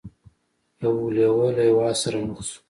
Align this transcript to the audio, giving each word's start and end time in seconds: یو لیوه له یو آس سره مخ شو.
یو 0.83 0.95
لیوه 1.15 1.47
له 1.55 1.63
یو 1.69 1.77
آس 1.89 1.97
سره 2.03 2.17
مخ 2.27 2.39
شو. 2.49 2.59